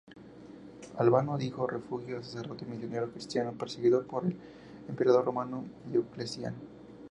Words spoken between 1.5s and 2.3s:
refugio a un